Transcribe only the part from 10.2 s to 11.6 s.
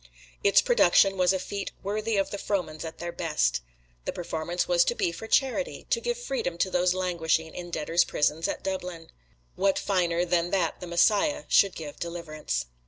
than that the "Messiah"